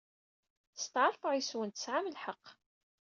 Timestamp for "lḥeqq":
2.15-2.45